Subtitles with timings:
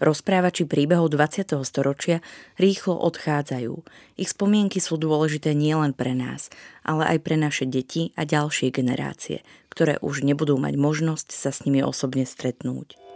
[0.00, 1.60] Rozprávači príbehov 20.
[1.60, 2.24] storočia
[2.56, 3.84] rýchlo odchádzajú.
[4.16, 6.48] Ich spomienky sú dôležité nielen pre nás,
[6.80, 11.68] ale aj pre naše deti a ďalšie generácie, ktoré už nebudú mať možnosť sa s
[11.68, 13.09] nimi osobne stretnúť.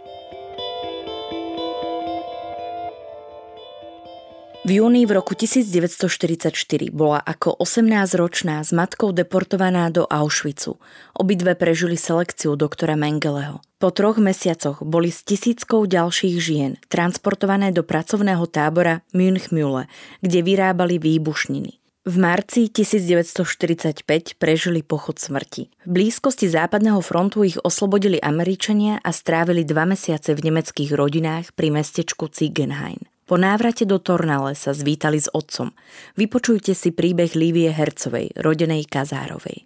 [4.64, 6.56] V júni v roku 1944
[6.88, 10.80] bola ako 18-ročná s matkou deportovaná do Auschwitzu.
[11.12, 13.60] Obidve prežili selekciu doktora Mengeleho.
[13.76, 19.84] Po troch mesiacoch boli s tisíckou ďalších žien transportované do pracovného tábora Münchmühle,
[20.24, 21.76] kde vyrábali výbušniny.
[22.08, 25.68] V marci 1945 prežili pochod smrti.
[25.84, 31.68] V blízkosti západného frontu ich oslobodili Američania a strávili dva mesiace v nemeckých rodinách pri
[31.68, 33.04] mestečku Ziegenhain.
[33.24, 35.72] Po návrate do Tornale sa zvítali s otcom.
[36.20, 39.64] Vypočujte si príbeh Lívie Hercovej, rodenej Kazárovej.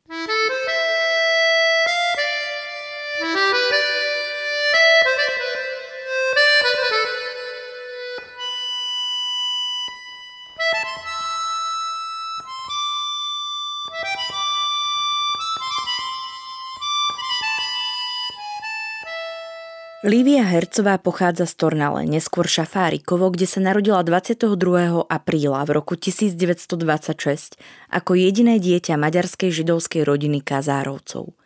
[20.08, 25.04] Lívia Hercová pochádza z Tornale, neskôr Šafárikovo, kde sa narodila 22.
[25.04, 27.60] apríla v roku 1926
[27.92, 31.36] ako jediné dieťa maďarskej židovskej rodiny Kazárovcov.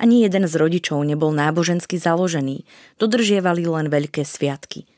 [0.00, 2.64] Ani jeden z rodičov nebol nábožensky založený,
[2.96, 4.88] dodržievali len veľké sviatky.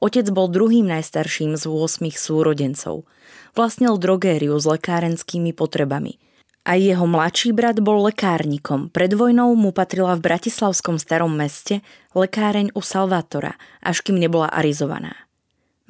[0.00, 3.04] Otec bol druhým najstarším z 8 súrodencov.
[3.52, 6.16] Vlastnil drogériu s lekárenskými potrebami–
[6.62, 8.86] a jeho mladší brat bol lekárnikom.
[8.94, 11.82] Pred vojnou mu patrila v bratislavskom starom meste
[12.14, 15.26] lekáreň u Salvatora, až kým nebola arizovaná.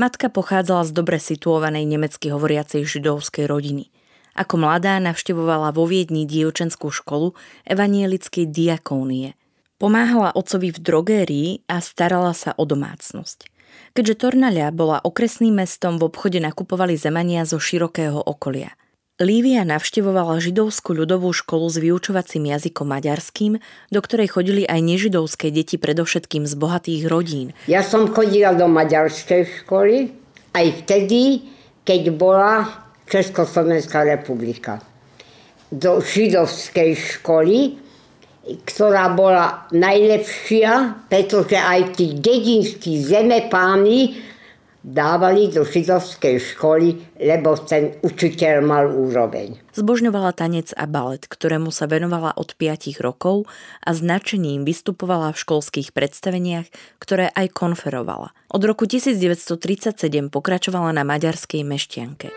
[0.00, 3.92] Matka pochádzala z dobre situovanej nemecky hovoriacej židovskej rodiny.
[4.32, 7.36] Ako mladá navštevovala vo Viedni dievčenskú školu
[7.68, 9.36] evanielickej diakónie.
[9.76, 13.52] Pomáhala otcovi v drogérii a starala sa o domácnosť.
[13.92, 18.72] Keďže Tornaľa bola okresným mestom, v obchode nakupovali zemania zo širokého okolia–
[19.22, 23.62] Lívia navštevovala židovskú ľudovú školu s vyučovacím jazykom maďarským,
[23.94, 27.54] do ktorej chodili aj nežidovské deti predovšetkým z bohatých rodín.
[27.70, 30.10] Ja som chodila do maďarskej školy
[30.58, 31.46] aj vtedy,
[31.86, 32.66] keď bola
[33.06, 34.82] Československá republika.
[35.70, 37.78] Do židovskej školy,
[38.66, 44.31] ktorá bola najlepšia, pretože aj tí dedinskí zemepáni
[44.82, 49.58] dávali do židovskej školy, lebo ten učiteľ mal úroveň.
[49.72, 53.46] Zbožňovala tanec a balet, ktorému sa venovala od 5 rokov
[53.86, 56.66] a značením vystupovala v školských predstaveniach,
[56.98, 58.34] ktoré aj konferovala.
[58.52, 59.96] Od roku 1937
[60.28, 62.28] pokračovala na maďarskej meštianke.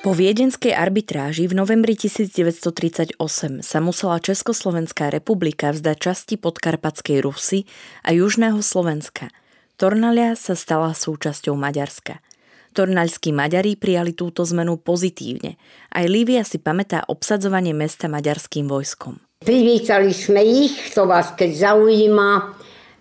[0.00, 3.20] Po viedenskej arbitráži v novembri 1938
[3.60, 7.68] sa musela Československá republika vzdať časti podkarpatskej Rusy
[8.00, 9.28] a južného Slovenska.
[9.76, 12.24] Tornalia sa stala súčasťou Maďarska.
[12.72, 15.60] Tornaľskí Maďari prijali túto zmenu pozitívne.
[15.92, 19.20] Aj Lívia si pamätá obsadzovanie mesta maďarským vojskom.
[19.44, 22.30] Privítali sme ich, to vás keď zaujíma.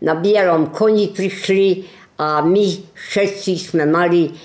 [0.04, 1.88] Na bielom koni prišli
[2.20, 4.36] a my všetci sme mali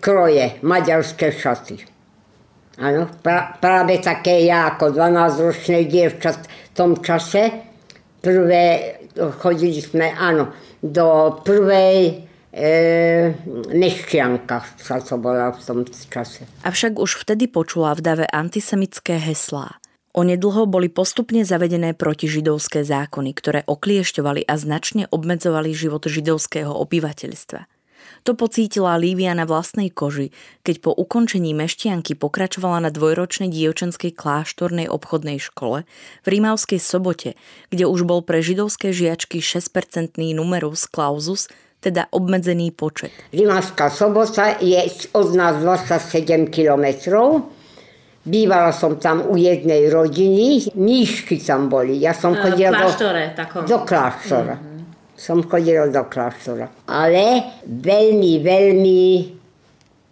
[0.00, 1.80] kroje, maďarské šaty.
[2.74, 7.70] Áno, pra, práve také ja ako 12-ročné dievča v tom čase.
[8.18, 8.98] Prvé,
[9.38, 10.50] chodili sme, áno,
[10.82, 12.62] do prvej e,
[13.70, 16.44] Nešťanka sa to bola v tom čase.
[16.66, 19.78] Avšak už vtedy počula v dave antisemické heslá.
[20.14, 27.73] Onedlho boli postupne zavedené protižidovské zákony, ktoré okliešťovali a značne obmedzovali život židovského obyvateľstva.
[28.24, 30.32] To pocítila Lívia na vlastnej koži,
[30.64, 35.84] keď po ukončení meštianky pokračovala na dvojročnej dievčenskej kláštornej obchodnej škole
[36.24, 37.36] v Rímavskej sobote,
[37.68, 41.52] kde už bol pre židovské žiačky 6-percentný numerus clausus,
[41.84, 43.12] teda obmedzený počet.
[43.28, 44.80] Rímavská sobota je
[45.12, 47.52] od nás 27 kilometrov.
[48.24, 52.00] Bývala som tam u jednej rodiny, nížky tam boli.
[52.00, 54.56] Ja som chodila do, do kláštora.
[54.56, 54.73] Mm-hmm
[55.24, 56.68] som chodila do kláštora.
[56.84, 59.00] Ale veľmi, veľmi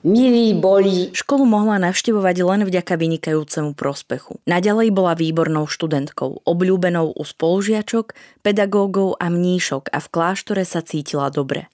[0.08, 1.12] milí boli.
[1.12, 4.40] Školu mohla navštevovať len vďaka vynikajúcemu prospechu.
[4.48, 11.28] Naďalej bola výbornou študentkou, obľúbenou u spolužiačok, pedagógov a mníšok a v kláštore sa cítila
[11.28, 11.68] dobre.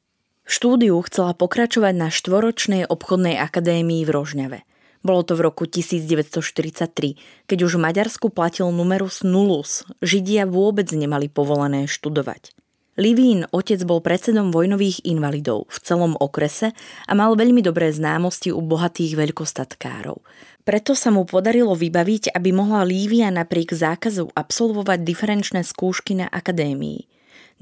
[0.48, 4.60] Štúdiu chcela pokračovať na štvoročnej obchodnej akadémii v Rožňave.
[5.04, 9.86] Bolo to v roku 1943, keď už v Maďarsku platil numerus nullus.
[10.02, 12.50] Židia vôbec nemali povolené študovať.
[12.98, 16.74] Livín otec bol predsedom vojnových invalidov v celom okrese
[17.06, 20.18] a mal veľmi dobré známosti u bohatých veľkostatkárov.
[20.66, 27.06] Preto sa mu podarilo vybaviť, aby mohla Lívia napriek zákazu absolvovať diferenčné skúšky na akadémii.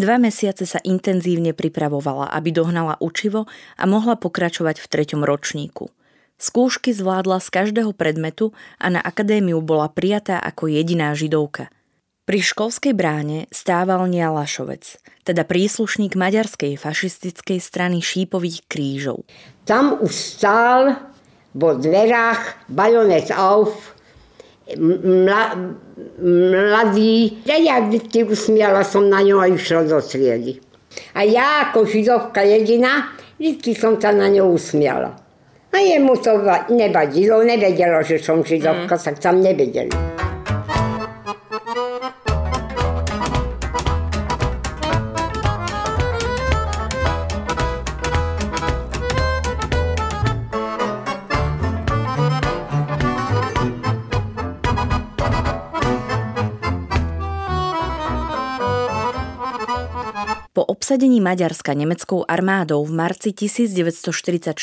[0.01, 3.45] Dva mesiace sa intenzívne pripravovala, aby dohnala učivo
[3.77, 5.93] a mohla pokračovať v treťom ročníku.
[6.41, 11.69] Skúšky zvládla z každého predmetu a na akadémiu bola prijatá ako jediná židovka.
[12.27, 19.23] Pri školskej bráne stával Nia Lašovec, teda príslušník maďarskej fašistickej strany šípových krížov.
[19.63, 21.07] Tam už stál
[21.55, 23.95] vo dverách bajonet auf,
[24.75, 25.55] mla,
[26.19, 27.47] mladý.
[27.47, 30.59] Ja vždy usmiala som na ňo a išla do triedy.
[31.15, 35.15] A ja ako židovka jediná, vždy som sa na ňo usmiala.
[35.71, 36.43] A jemu to
[36.75, 39.03] nevadilo, nevedelo, že som židovka, mm.
[39.07, 40.16] tak tam nevedeli.
[60.87, 64.55] Obsadení Maďarska nemeckou armádou v marci 1944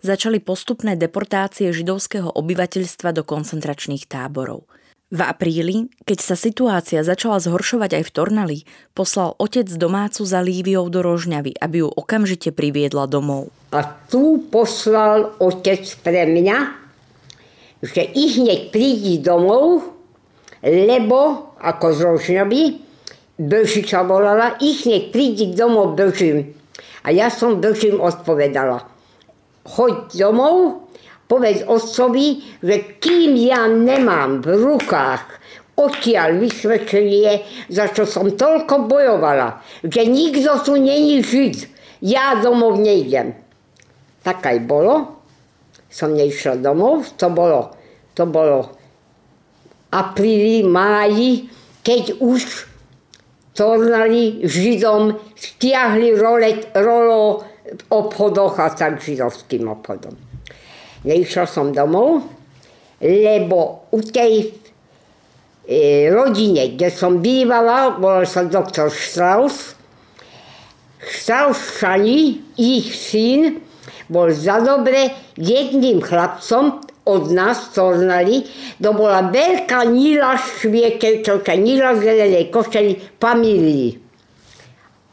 [0.00, 4.64] začali postupné deportácie židovského obyvateľstva do koncentračných táborov.
[5.12, 8.58] V apríli, keď sa situácia začala zhoršovať aj v Tornali,
[8.96, 13.52] poslal otec domácu za Líviou do Rožňavy, aby ju okamžite priviedla domov.
[13.76, 16.58] A tu poslal otec pre mňa,
[17.84, 19.84] že ich hneď prídi domov,
[20.64, 22.62] lebo ako z Rožňavy
[23.40, 26.52] Bežiča volala, ich nech prídi domov Bežím.
[27.02, 28.86] A ja som Bežím odpovedala,
[29.64, 30.86] choď domov,
[31.26, 35.24] povedz otcovi, že kým ja nemám v rukách
[35.72, 37.42] odtiaľ vysvedčenie,
[37.72, 41.66] za čo som toľko bojovala, že nikto tu není žid,
[42.04, 43.32] ja domov nejdem.
[44.22, 45.18] Tak aj bolo.
[45.92, 47.72] Som neišla domov, to bolo,
[48.16, 48.72] to bolo
[49.92, 51.52] apríli, máji,
[51.84, 52.71] keď už
[53.52, 60.16] tornali Židom, stiahli role, rolo v obchodoch a tak židovským obchodom.
[61.06, 62.26] Neišla som domov,
[63.02, 64.54] lebo u tej
[65.66, 69.74] e, rodine, kde som bývala, volal sa doktor Strauss,
[71.02, 73.58] Strausšani, ich syn,
[74.06, 78.46] bol za dobre jedným chlapcom, od nás Tornali,
[78.78, 83.98] to bola veľká nila švietelčovka, nila zelenej košeli familii.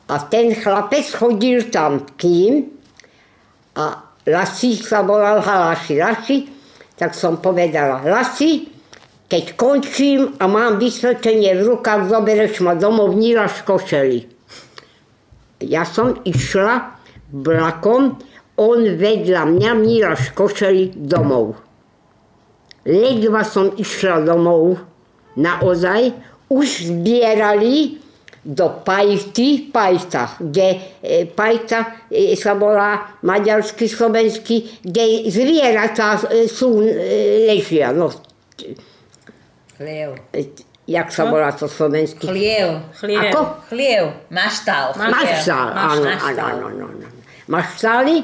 [0.10, 2.54] A ten chlapec chodil tam k ním
[3.78, 5.94] a Lasi sa volal Halasi.
[5.98, 6.38] Lasi,
[6.94, 8.70] tak som povedala, Lasi,
[9.30, 14.20] keď končím a mám vysvetlenie v rukách, zobereš ma domov Nila z košeli.
[15.66, 16.98] Ja som išla
[17.34, 18.18] vlakom,
[18.58, 19.72] on vedľa mňa
[20.18, 21.69] z košeli domov.
[22.88, 24.80] Ledva som išla domov,
[25.36, 26.16] naozaj,
[26.48, 28.00] už zbierali
[28.40, 36.80] do Pajty, Pajta, kde e, Pajta e, sa volá maďarský, slovenský, kde zvieratá e, sú,
[37.46, 37.92] ležia.
[37.92, 38.10] No.
[39.76, 40.16] Chliev.
[40.90, 42.26] Jak sa volá to slovenský?
[42.26, 42.90] Chliev.
[42.98, 43.30] Chliev.
[43.30, 43.42] Ako?
[43.70, 44.04] Chliev.
[44.32, 44.96] Maštál.
[44.98, 47.08] Maštál, áno, áno, áno, áno.
[47.52, 48.24] Maštály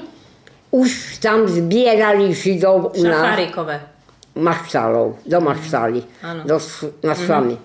[0.72, 3.20] už tam zbierali Židov u nás.
[3.20, 3.95] Šafárikové
[4.36, 6.01] maštálov, do maštály,
[6.44, 6.58] do,
[7.04, 7.56] na svami.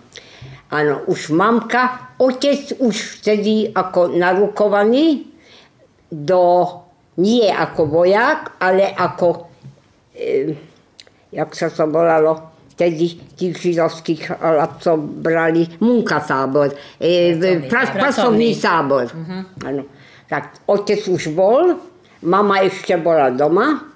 [0.70, 5.26] Áno, už mamka, otec už vtedy ako narukovaný
[6.06, 6.42] do,
[7.18, 9.50] nie ako vojak, ale ako,
[10.14, 10.54] e,
[11.34, 16.70] jak sa to volalo, vtedy tých židovských chlapcov brali munka tábor,
[17.02, 17.34] e,
[17.66, 19.10] pra, pracovný tábor.
[19.10, 19.42] Uh-huh.
[19.66, 19.82] Áno.
[20.30, 21.74] Tak otec už bol,
[22.22, 23.89] mama ešte bola doma,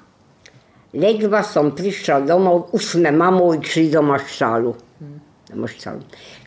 [0.94, 4.78] Ledva som prišla domov, už sme mamou išli do maštálu.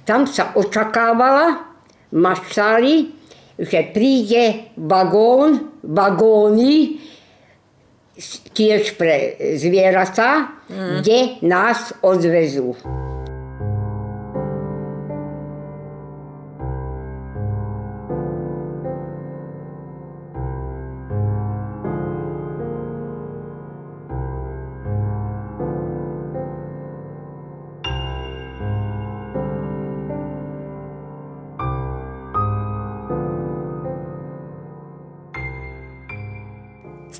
[0.08, 1.68] Tam sa očakávala
[2.16, 3.12] maštáli,
[3.60, 7.04] že príde vagón, vagóny,
[8.56, 11.01] tiež pre zvieratá, mm.
[11.01, 12.74] kde nás odvezú.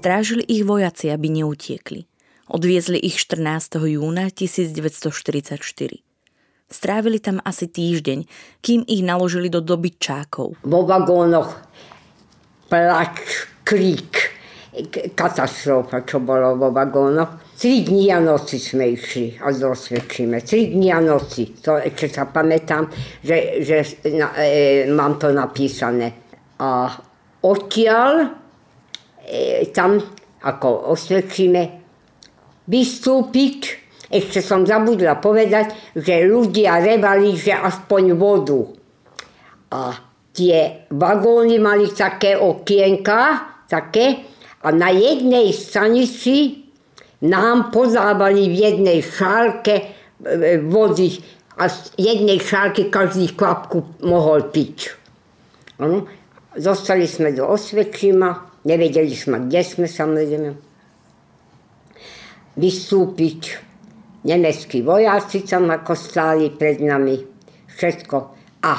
[0.08, 2.08] Strážili ich vojaci, aby neutiekli.
[2.48, 3.76] Odviezli ich 14.
[3.92, 5.60] júna 1944.
[6.72, 8.24] Strávili tam asi týždeň,
[8.64, 10.64] kým ich naložili do dobytčákov.
[10.64, 11.60] Vo vagónoch
[12.72, 13.20] plač,
[13.68, 14.32] krík,
[15.12, 17.60] katastrofa, čo bolo vo vagónoch.
[17.60, 20.40] Tri dní a noci sme išli a dosvedčíme.
[20.40, 21.52] Tri dní a noci.
[21.68, 22.88] To ešte sa pamätám,
[23.20, 26.32] že, že na, e, mám to napísané.
[26.64, 26.96] A
[27.44, 28.47] odtiaľ
[29.28, 30.00] e, tam,
[30.42, 31.62] ako osvedčíme,
[32.68, 33.60] vystúpiť,
[34.08, 38.64] ešte som zabudla povedať, že ľudia revali, že aspoň vodu.
[39.76, 39.92] A
[40.32, 44.24] tie vagóny mali také okienka, také,
[44.64, 46.68] a na jednej stanici
[47.24, 49.84] nám podávali v jednej šálke e,
[50.66, 51.20] vody
[51.58, 54.94] a z jednej šálky každý kvapku mohol piť.
[55.82, 56.06] Ano.
[56.58, 60.52] Zostali sme do Osvedčíma, nevedeli sme, kde sme samozrejme.
[62.60, 63.42] Vystúpiť
[64.28, 67.16] nemeckí vojáci tam ako stáli pred nami.
[67.72, 68.18] Všetko.
[68.68, 68.74] A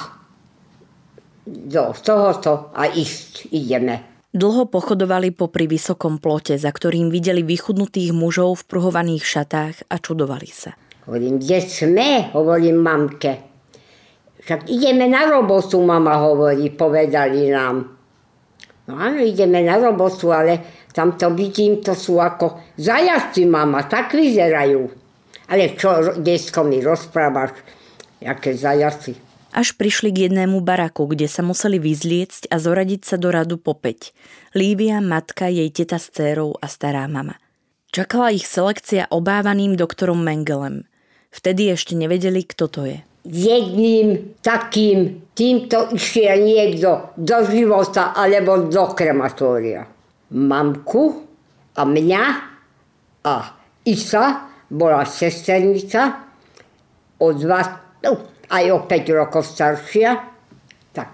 [1.48, 4.20] do tohoto a ísť ideme.
[4.28, 10.50] Dlho pochodovali popri vysokom plote, za ktorým videli vychudnutých mužov v pruhovaných šatách a čudovali
[10.52, 10.76] sa.
[11.08, 12.28] Hovorím, kde sme?
[12.36, 13.32] Hovorím mamke.
[14.44, 17.97] Však ideme na robotu, mama hovorí, povedali nám.
[18.88, 24.16] No áno, ideme na robotu, ale tam to vidím, to sú ako zajaci, mama, tak
[24.16, 24.88] vyzerajú.
[25.48, 27.52] Ale čo, desko mi rozprávaš,
[28.24, 29.28] aké zajaci?
[29.52, 34.12] až prišli k jednému baraku, kde sa museli vyzliecť a zoradiť sa do radu popäť.
[34.52, 37.40] Lívia, matka, jej teta s dcérou a stará mama.
[37.88, 40.84] Čakala ich selekcia obávaným doktorom Mengelem.
[41.32, 42.98] Vtedy ešte nevedeli, kto to je.
[43.28, 49.84] Jedným takým týmto išiel niekto do života alebo do krematória.
[50.32, 51.28] Mamku
[51.76, 52.24] a mňa
[53.28, 53.34] a
[53.84, 54.24] Isa
[54.72, 56.28] bola sesternica
[57.20, 57.60] o dva,
[58.04, 58.12] no,
[58.48, 60.10] aj o 5 rokov staršia.
[60.92, 61.12] Tak.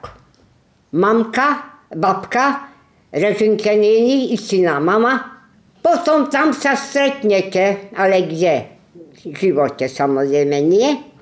[0.95, 2.75] Mamka, babka,
[3.15, 5.39] Režinke není, syná mama.
[5.79, 8.75] Potom tam sa stretnete, ale kde?
[9.23, 11.14] V živote samozrejme nie.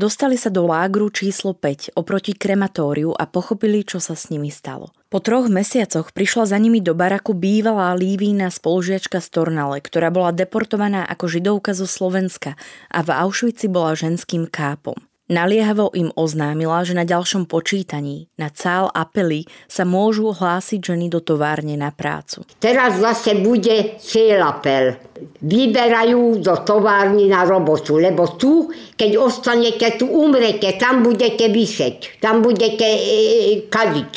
[0.00, 4.96] Dostali sa do lágru číslo 5 oproti krematóriu a pochopili, čo sa s nimi stalo.
[5.12, 10.32] Po troch mesiacoch prišla za nimi do baraku bývalá Lívína spolužiačka z Tornale, ktorá bola
[10.32, 12.56] deportovaná ako židovka zo Slovenska
[12.88, 14.96] a v Auschwitzi bola ženským kápom.
[15.30, 21.22] Naliehavo im oznámila, že na ďalšom počítaní, na cál apely, sa môžu hlásiť ženy do
[21.22, 22.42] továrne na prácu.
[22.58, 24.02] Teraz zase bude
[24.42, 24.98] apel.
[25.38, 32.42] Vyberajú do továrny na robotu, lebo tu, keď ostanete, tu umrete, tam budete vyseť, tam
[32.42, 34.12] budete e, kadiť.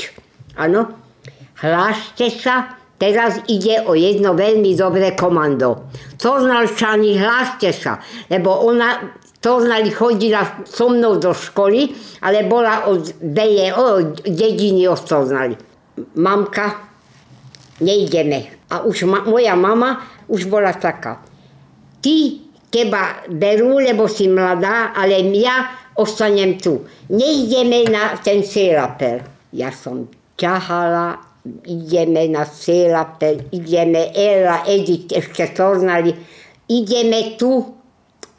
[0.57, 0.97] Áno?
[1.61, 5.93] Hlášte sa, teraz ide o jedno veľmi dobré komando.
[6.17, 8.01] Tornalčani, hláste sa,
[8.33, 11.91] lebo ona Tornali chodila so mnou do školy,
[12.23, 15.55] ale bola od Beje, od dediny od Tornali.
[16.15, 16.79] Mamka,
[17.83, 18.63] nejdeme.
[18.71, 19.99] A už ma, moja mama
[20.31, 21.19] už bola taká.
[21.99, 22.39] Ty
[22.71, 26.87] teba berú, lebo si mladá, ale ja ostanem tu.
[27.11, 29.27] Nejdeme na ten célapel.
[29.51, 30.07] Ja som
[30.39, 31.19] ťahala,
[31.67, 36.15] ideme na célapel, ideme, Ela, Edith, ešte Tornali,
[36.71, 37.61] ideme tu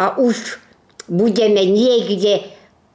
[0.00, 0.63] a už
[1.08, 2.54] budeme niekde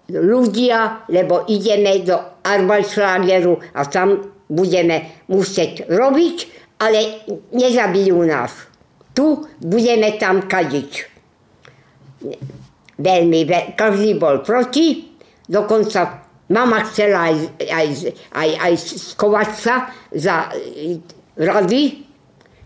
[0.09, 6.37] ľudia, lebo ideme do Arbeitslageru a tam budeme musieť robiť,
[6.81, 8.49] ale nezabijú nás.
[9.13, 9.25] Tu
[9.61, 10.91] budeme tam kadiť.
[12.99, 13.39] Veľmi,
[13.77, 15.13] každý bol proti,
[15.47, 17.87] dokonca mama chcela aj, aj,
[18.33, 18.73] aj, aj
[19.15, 19.75] skovať sa
[20.11, 20.51] za
[21.39, 22.03] rady,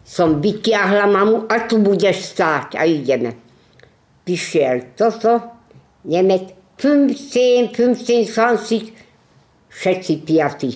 [0.03, 3.42] som vytiahla mamu a tu budeš stáť a ideme
[4.23, 5.39] prišiel toto,
[6.03, 8.91] Nemec 15, 15, 20,
[9.71, 10.71] všetci piatí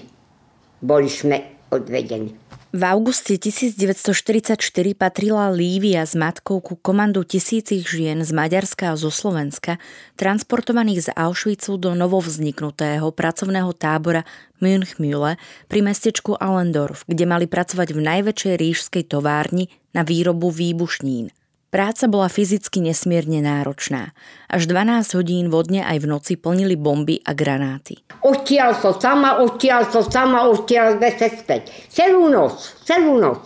[0.80, 2.32] boli sme odvedení.
[2.68, 4.60] V auguste 1944
[4.94, 9.80] patrila Lívia s matkou ku komandu tisícich žien z Maďarska a zo Slovenska,
[10.20, 14.27] transportovaných z Auschwitzu do novovzniknutého pracovného tábora
[14.60, 15.39] Münchmühle
[15.72, 21.32] pri mestečku Allendorf, kde mali pracovať v najväčšej rížskej továrni na výrobu výbušnín.
[21.68, 24.16] Práca bola fyzicky nesmierne náročná.
[24.48, 28.00] Až 12 hodín vodne aj v noci plnili bomby a granáty.
[28.24, 31.76] Odtiaľ to sama, odtiaľ to sama, odtiaľ zase späť.
[31.92, 32.56] Celú noc,
[32.88, 33.44] celú noc.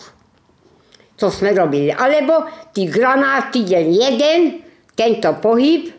[1.17, 1.89] To sme robili.
[1.89, 4.41] Alebo tí granáty deň jeden,
[4.93, 5.89] tento pohyb,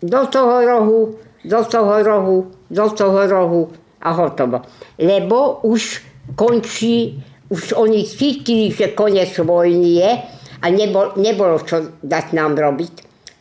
[0.00, 1.00] do toho rohu,
[1.44, 2.38] do toho rohu,
[2.72, 3.62] do toho rohu
[4.00, 4.64] a hotovo.
[4.96, 6.00] Lebo už
[6.32, 7.20] končí,
[7.52, 10.12] už oni cítili, že koniec vojny je,
[10.60, 12.94] a nebol, nebolo čo dať nám robiť.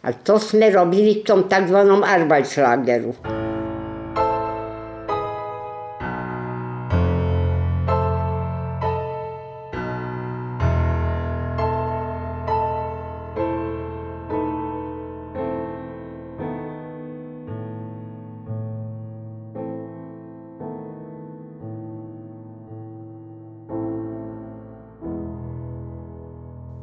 [0.08, 1.76] A to sme robili v tom tzv.
[1.92, 3.49] Arbeitslageru.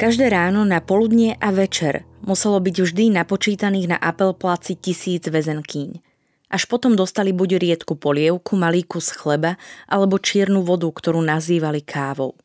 [0.07, 5.99] Každé ráno na poludnie a večer muselo byť vždy napočítaných na apel pláci tisíc väzenkýň.
[6.47, 9.59] Až potom dostali buď riedku polievku, malý kus chleba
[9.91, 12.39] alebo čiernu vodu, ktorú nazývali kávou.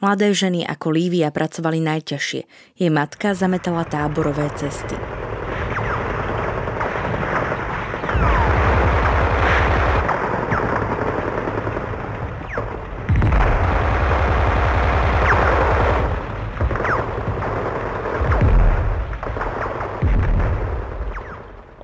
[0.00, 2.42] Mladé ženy ako Lívia pracovali najťažšie.
[2.80, 4.96] Jej matka zametala táborové cesty.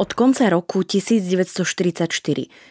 [0.01, 2.09] Od konca roku 1944,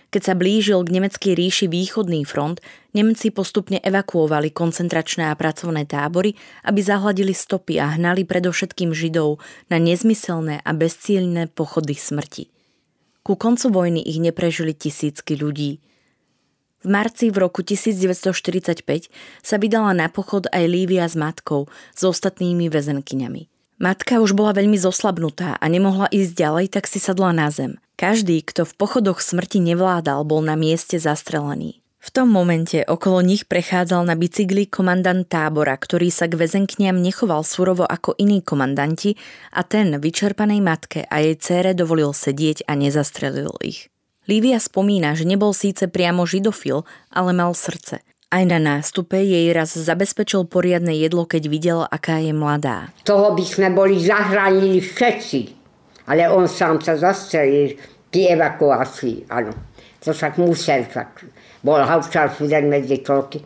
[0.09, 2.57] keď sa blížil k nemeckej ríši východný front,
[2.97, 6.33] Nemci postupne evakuovali koncentračné a pracovné tábory,
[6.65, 9.37] aby zahladili stopy a hnali predovšetkým Židov
[9.69, 12.49] na nezmyselné a bezcielné pochody smrti.
[13.21, 15.85] Ku koncu vojny ich neprežili tisícky ľudí.
[16.81, 18.81] V marci v roku 1945
[19.45, 23.58] sa vydala na pochod aj Lívia s matkou s ostatnými väzenkyňami.
[23.79, 27.79] Matka už bola veľmi zoslabnutá a nemohla ísť ďalej, tak si sadla na zem.
[27.95, 31.79] Každý, kto v pochodoch smrti nevládal, bol na mieste zastrelený.
[31.99, 37.43] V tom momente okolo nich prechádzal na bicykli komandant tábora, ktorý sa k väzenkniam nechoval
[37.43, 39.19] surovo ako iní komandanti
[39.55, 43.91] a ten vyčerpanej matke a jej cére dovolil sedieť a nezastrelil ich.
[44.27, 48.03] Lívia spomína, že nebol síce priamo židofil, ale mal srdce.
[48.29, 52.93] Aj na nástupe jej raz zabezpečil poriadne jedlo, keď videl, aká je mladá.
[53.01, 55.57] Toho by sme boli zahránili všetci.
[56.05, 57.73] Ale on sám sa zastrelil
[58.13, 59.49] pri evakuácii, áno.
[60.05, 61.25] To však musel, tak
[61.65, 63.41] bol Havčar Fuden medzi toľky.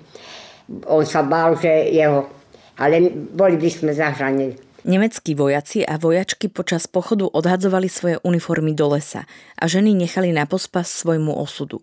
[0.91, 2.27] On sa bál, že jeho...
[2.75, 4.59] Ale boli by sme zahránili.
[4.83, 9.23] Nemeckí vojaci a vojačky počas pochodu odhadzovali svoje uniformy do lesa
[9.55, 11.79] a ženy nechali na pospas svojmu osudu.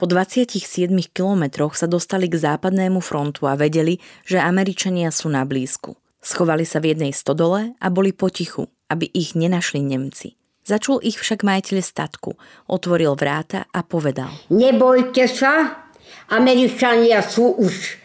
[0.00, 5.92] Po 27 kilometroch sa dostali k západnému frontu a vedeli, že Američania sú na blízku.
[6.24, 10.40] Schovali sa v jednej stodole a boli potichu, aby ich nenašli Nemci.
[10.64, 12.32] Začul ich však majiteľ statku,
[12.72, 14.32] otvoril vráta a povedal.
[14.48, 15.84] Nebojte sa,
[16.32, 18.00] Američania sú už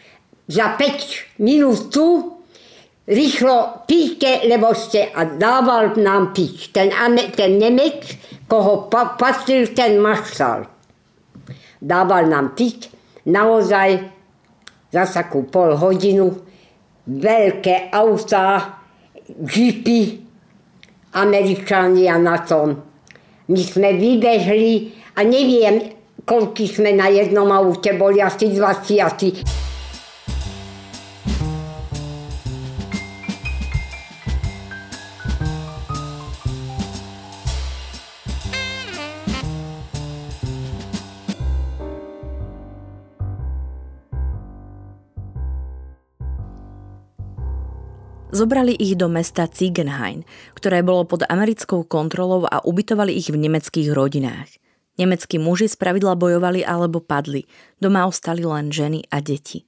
[0.51, 2.36] za 5 minút tu,
[3.08, 6.75] rýchlo píte, lebo ste a dával nám piť.
[6.75, 6.91] Ten,
[7.31, 8.19] ten Nemec,
[8.51, 10.74] koho pa, patril ten maštal
[11.85, 12.89] dával nám piť,
[13.29, 14.01] naozaj
[14.89, 16.33] za takú pol hodinu
[17.05, 18.81] veľké autá,
[19.29, 20.25] džipy,
[21.15, 22.81] Američania na tom.
[23.45, 25.93] My sme vybehli a neviem,
[26.25, 29.64] koľky sme na jednom aute boli, asi 20.
[48.35, 50.27] Zobrali ich do mesta Ziegenhain,
[50.59, 54.59] ktoré bolo pod americkou kontrolou a ubytovali ich v nemeckých rodinách.
[54.99, 57.47] Nemeckí muži spravidla bojovali alebo padli,
[57.79, 59.63] doma ostali len ženy a deti.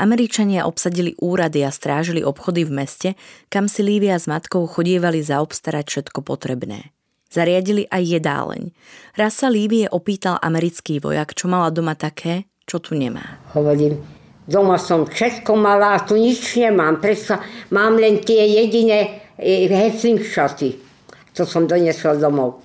[0.00, 3.08] Američania obsadili úrady a strážili obchody v meste,
[3.52, 6.96] kam si Lívia s matkou chodievali zaobstarať všetko potrebné.
[7.28, 8.72] Zariadili aj jedáleň.
[9.12, 13.44] Raz sa Lívie opýtal americký vojak, čo mala doma také, čo tu nemá.
[13.52, 14.00] Hovorím,
[14.50, 16.98] Doma som všetko mala a tu nič nemám.
[16.98, 17.38] Prečo
[17.70, 20.74] mám len tie jediné e, hefling šaty,
[21.30, 22.58] čo som donesla domov.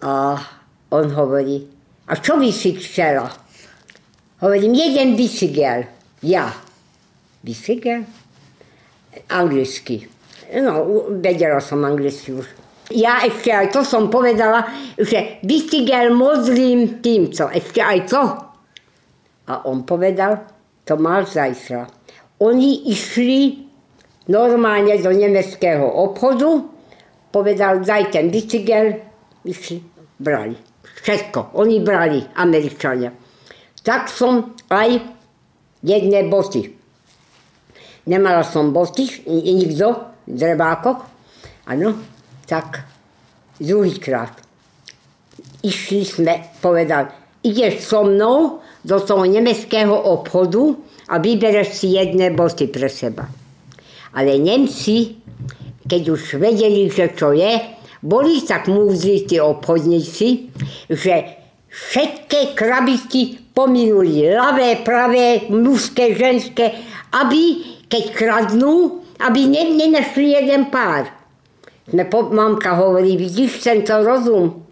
[0.00, 0.40] A
[0.88, 1.68] on hovorí,
[2.08, 3.28] a čo by si chcela?
[4.40, 5.84] Hovorím, jeden bicykel.
[6.24, 6.48] Ja.
[7.44, 8.08] Bicykel?
[9.28, 10.08] Anglicky.
[10.64, 12.48] No, vedela som anglicky už.
[12.88, 14.64] Ja ešte aj to som povedala,
[14.96, 17.52] že bicykel modlím týmto.
[17.52, 18.47] Ešte aj to
[19.48, 20.44] a on povedal,
[20.84, 21.88] to máš zajtra.
[22.44, 23.66] Oni išli
[24.28, 26.68] normálne do nemeckého obchodu,
[27.32, 29.00] povedal, daj ten bicykel,
[29.42, 29.80] išli,
[30.20, 30.54] brali.
[30.84, 33.10] Všetko, oni brali, Američania.
[33.80, 35.00] Tak som aj
[35.80, 36.68] jedné boty.
[38.08, 41.08] Nemala som boty, nikto, drevákok.
[41.68, 41.96] Áno,
[42.44, 42.84] tak
[43.60, 44.32] druhýkrát.
[45.64, 47.12] Išli sme, povedal,
[47.44, 50.80] ideš so mnou do toho nemeckého obchodu
[51.12, 53.28] a vybereš si jedné boty pre seba.
[54.16, 55.20] Ale Nemci,
[55.84, 57.60] keď už vedeli, že čo je,
[58.00, 60.28] boli tak múdri tí obchodníci,
[60.88, 61.14] že
[61.68, 66.72] všetké krabičky pominuli, ľavé, pravé, mužské, ženské,
[67.12, 67.44] aby,
[67.92, 71.12] keď kradnú, aby ne, nenašli jeden pár.
[71.88, 74.64] Sme po, mamka hovorí, vidíš tento rozum?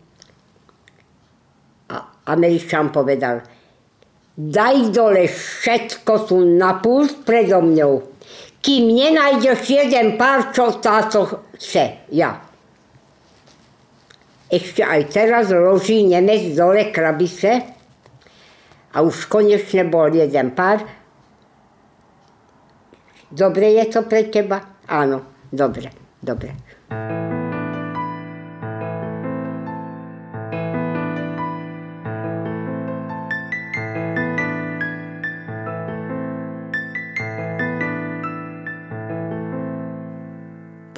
[1.91, 1.97] A
[2.31, 3.56] Američan povedal,
[4.37, 8.05] daj dole všetko tu na pult predo mňou,
[8.61, 12.45] kým nenájdeš jeden pár, čo táto chce, ja.
[14.47, 17.67] Ešte aj teraz loží Nemec dole krabice
[18.95, 20.87] a už konečne bol jeden pár.
[23.27, 24.63] Dobre je to pre teba?
[24.87, 25.91] Áno, dobre,
[26.23, 26.55] dobre.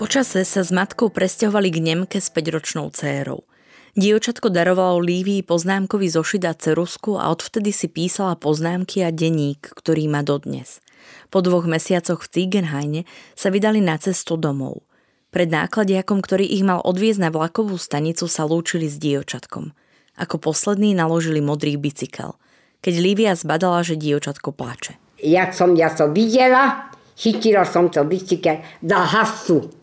[0.09, 3.45] Počase sa s matkou presťahovali k Nemke s 5-ročnou dcérou.
[3.93, 10.09] Dievčatko darovalo Lívii poznámkový zošit a cerusku a odvtedy si písala poznámky a denník, ktorý
[10.09, 10.81] má dodnes.
[11.29, 13.01] Po dvoch mesiacoch v Ziegenhaine
[13.37, 14.81] sa vydali na cestu domov.
[15.29, 19.77] Pred nákladiakom, ktorý ich mal odviezť na vlakovú stanicu, sa lúčili s dievčatkom.
[20.17, 22.41] Ako posledný naložili modrý bicykel.
[22.81, 24.97] Keď Lívia zbadala, že dievčatko plače.
[25.21, 29.78] Jak som ja to videla, chytila som to bicykel, da hasu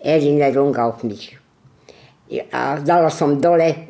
[0.00, 1.34] Erinnerung auf mich.
[2.52, 3.88] A dala som dole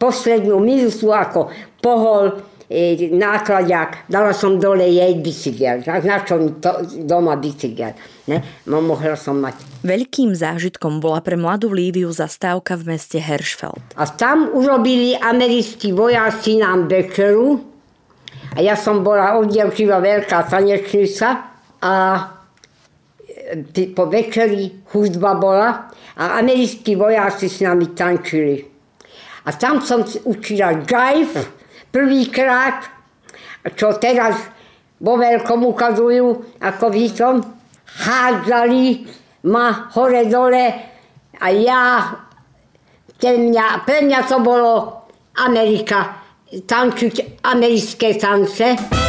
[0.00, 5.84] poslednú minútu, ako pohol e, nákladák, dala som dole jej bicykel.
[5.84, 7.96] Na čo mi to, doma bicykel.
[8.26, 8.42] Ne?
[8.66, 9.84] No, mohla som mať.
[9.86, 13.80] Veľkým zážitkom bola pre mladú Líviu zastávka v meste Herschfeld.
[13.94, 17.60] A tam urobili americkí vojáci nám večeru.
[18.56, 21.28] A ja som bola oddiavčiva veľká tanečnica.
[21.84, 21.92] A
[23.94, 28.64] po večeri hudba bola a americkí vojáci s nami tančili.
[29.46, 31.42] A tam som učila jive
[31.94, 32.82] prvýkrát,
[33.78, 34.34] čo teraz
[34.98, 37.34] vo veľkom ukazujú, ako vítom,
[38.04, 39.06] hádzali
[39.46, 40.66] ma hore-dole
[41.38, 41.82] a ja,
[43.22, 44.72] mňa, pre mňa to bolo
[45.38, 49.05] Amerika, tančiť americké tance.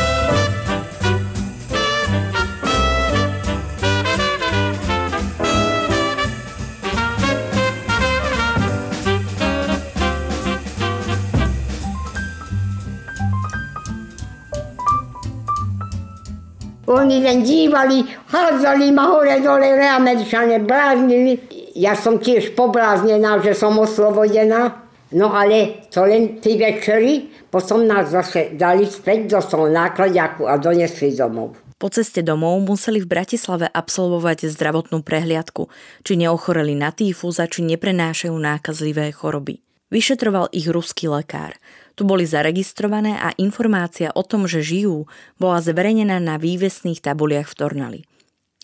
[16.87, 17.99] Oni len dívali,
[18.31, 21.35] hádzali ma hore dole, Američane bláznili.
[21.75, 24.87] Ja som tiež pobláznená, že som oslobodená.
[25.11, 30.55] No ale to len tí večery, potom nás zase dali späť do toho nákladiaku a
[30.55, 31.59] donesli domov.
[31.75, 35.67] Po ceste domov museli v Bratislave absolvovať zdravotnú prehliadku,
[36.07, 39.66] či neochoreli na týfus a či neprenášajú nákazlivé choroby.
[39.87, 41.55] Vyšetroval ich ruský lekár.
[41.95, 45.07] Tu boli zaregistrované a informácia o tom, že žijú,
[45.39, 48.01] bola zverejnená na vývesných tabuliach v Tornali.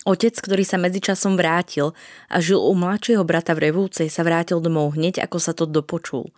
[0.04, 1.96] Otec, ktorý sa medzičasom vrátil
[2.28, 6.28] a žil u mladšieho brata v Revúcej, sa vrátil domov hneď, ako sa to dopočul.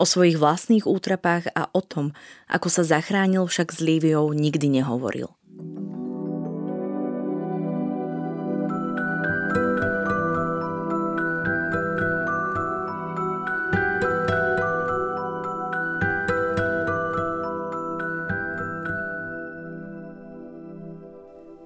[0.00, 2.16] O svojich vlastných útrapách a o tom,
[2.48, 5.36] ako sa zachránil však s Líviou, nikdy nehovoril.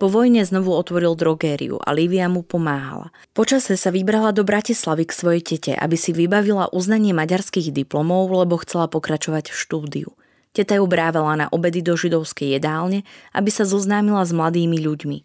[0.04, 3.08] Po vojne znovu otvoril drogériu a Lívia mu pomáhala.
[3.32, 8.60] Počase sa vybrala do Bratislavy k svojej tete, aby si vybavila uznanie maďarských diplomov, lebo
[8.60, 10.10] chcela pokračovať v štúdiu.
[10.52, 13.00] Teta ju brávela na obedy do židovskej jedálne,
[13.32, 15.18] aby sa zoznámila s mladými ľuďmi.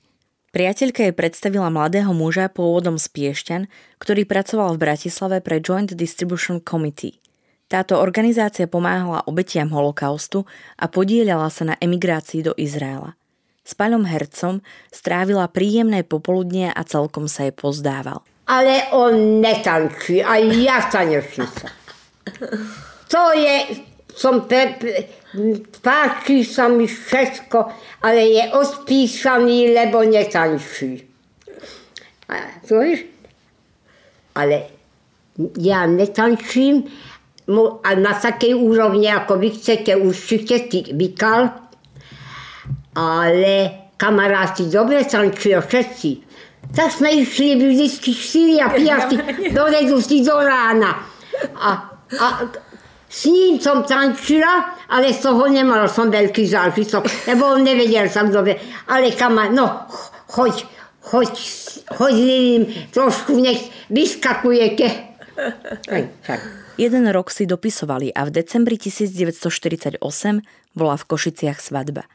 [0.55, 3.67] Priateľka jej predstavila mladého muža pôvodom z Piešťan,
[3.99, 7.19] ktorý pracoval v Bratislave pre Joint Distribution Committee.
[7.67, 10.47] Táto organizácia pomáhala obetiam holokaustu
[10.79, 13.18] a podielala sa na emigrácii do Izraela.
[13.69, 18.25] S pánom hercom strávila príjemné popoludnie a celkom sa jej pozdával.
[18.49, 21.69] Ale on netančí, aj ja tanečnica.
[23.13, 24.73] To je, som pre,
[25.85, 27.57] páči sa mi všetko,
[28.01, 31.05] ale je odpísaný, lebo netančí.
[32.25, 32.57] A?
[34.33, 34.57] Ale
[35.61, 36.89] ja netančím
[37.85, 41.68] a na takej úrovni, ako vy chcete, určite vykal,
[42.95, 46.11] ale kamaráti dobre tančujú všetci.
[46.69, 49.17] Tak sme išli vždycky štyri a piatky
[49.55, 51.01] do redusti do rána.
[51.55, 51.69] A,
[52.19, 52.27] a
[53.09, 58.21] s ním som tančila, ale z toho nemal som veľký zážitok, lebo on nevedel sa
[58.27, 58.59] dobre.
[58.85, 59.65] Ale kamarát, no
[60.29, 60.67] choď,
[61.01, 61.33] choď,
[61.97, 62.15] choď
[62.93, 64.87] trošku nech vyskakujete.
[65.89, 66.39] Aj, tak.
[66.79, 69.99] Jeden rok si dopisovali a v decembri 1948
[70.77, 72.07] bola v Košiciach svadba.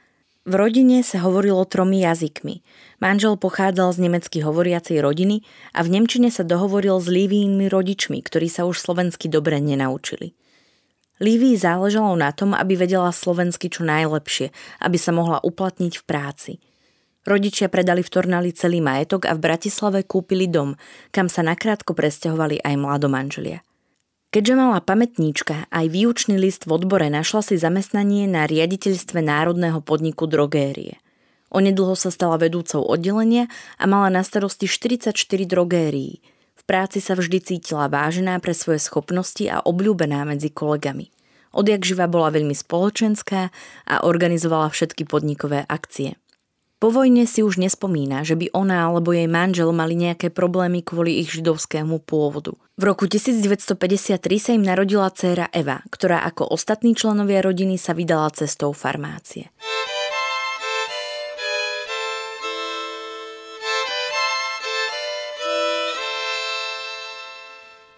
[0.44, 2.60] V rodine sa hovorilo tromi jazykmi.
[3.00, 5.40] Manžel pochádzal z nemecky hovoriacej rodiny
[5.72, 10.36] a v Nemčine sa dohovoril s Lívijnými rodičmi, ktorí sa už slovensky dobre nenaučili.
[11.24, 14.52] Lívii záležalo na tom, aby vedela slovensky čo najlepšie,
[14.84, 16.52] aby sa mohla uplatniť v práci.
[17.24, 20.76] Rodičia predali v Tornali celý majetok a v Bratislave kúpili dom,
[21.08, 23.64] kam sa nakrátko presťahovali aj mladomanželia.
[24.34, 30.26] Keďže mala pamätníčka aj výučný list v odbore, našla si zamestnanie na riaditeľstve Národného podniku
[30.26, 30.98] drogérie.
[31.54, 33.46] Onedlho sa stala vedúcou oddelenia
[33.78, 35.14] a mala na starosti 44
[35.46, 36.18] drogérií.
[36.58, 41.14] V práci sa vždy cítila vážená pre svoje schopnosti a obľúbená medzi kolegami.
[41.54, 43.54] Odjak živa bola veľmi spoločenská
[43.86, 46.18] a organizovala všetky podnikové akcie.
[46.84, 51.16] Po vojne si už nespomína, že by ona alebo jej manžel mali nejaké problémy kvôli
[51.16, 52.60] ich židovskému pôvodu.
[52.76, 58.28] V roku 1953 sa im narodila dcéra Eva, ktorá ako ostatní členovia rodiny sa vydala
[58.36, 59.48] cestou farmácie.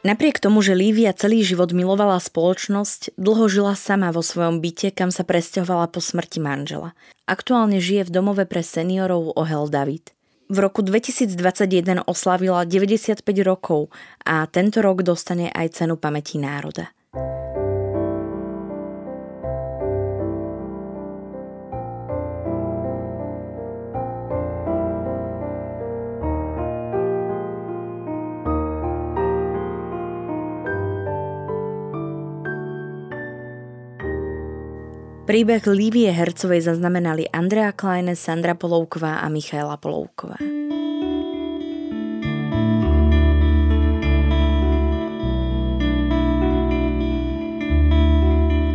[0.06, 5.10] Napriek tomu, že Lívia celý život milovala spoločnosť, dlho žila sama vo svojom byte, kam
[5.10, 6.94] sa presťahovala po smrti manžela.
[7.26, 10.14] Aktuálne žije v domove pre seniorov Ohel David.
[10.46, 13.90] V roku 2021 oslavila 95 rokov
[14.22, 16.94] a tento rok dostane aj cenu pamäti národa.
[35.26, 40.38] Príbeh Lívie Hercovej zaznamenali Andrea Kleine, Sandra Polovková a Michaela Polovková.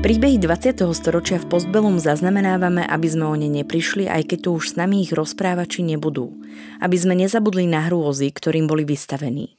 [0.03, 0.83] Príbehy 20.
[0.91, 5.07] storočia v Postbelum zaznamenávame, aby sme o ne neprišli, aj keď tu už s nami
[5.07, 6.35] ich rozprávači nebudú.
[6.83, 9.55] Aby sme nezabudli na hrôzy, ktorým boli vystavení.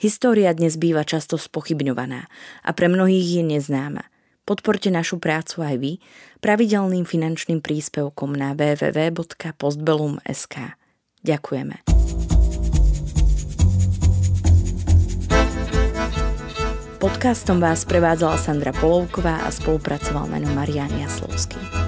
[0.00, 2.32] História dnes býva často spochybňovaná
[2.64, 4.13] a pre mnohých je neznáma.
[4.44, 5.96] Podporte našu prácu aj vy
[6.44, 10.76] pravidelným finančným príspevkom na www.postbellum.sk.
[11.24, 11.80] Ďakujeme.
[17.00, 21.83] Podcastom vás prevádzala Sandra Polovková a spolupracoval na ňom Marian Jaslovský.